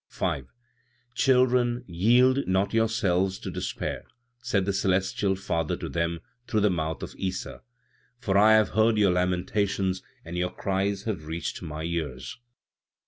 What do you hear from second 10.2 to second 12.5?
and your cries have reached my ears.